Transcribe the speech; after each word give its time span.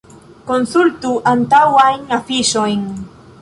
Konsultu 0.51 1.11
antaŭajn 1.33 2.01
afiŝojn. 2.19 2.83